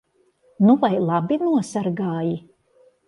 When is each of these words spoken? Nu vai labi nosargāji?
Nu 0.69 0.75
vai 0.85 0.91
labi 1.09 1.37
nosargāji? 1.43 2.35